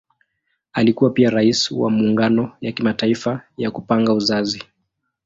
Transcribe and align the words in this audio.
Alikuwa 0.73 1.09
pia 1.09 1.29
Rais 1.29 1.71
wa 1.71 1.89
Muungano 1.91 2.57
ya 2.61 2.71
Kimataifa 2.71 3.41
ya 3.57 3.71
Kupanga 3.71 4.13
Uzazi. 4.13 4.63